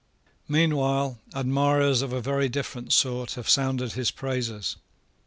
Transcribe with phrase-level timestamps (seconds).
[0.47, 4.77] Meanwhile admirers of a very different sort have sounded his praises.